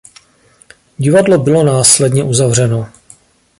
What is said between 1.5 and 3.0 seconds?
následně uzavřeno.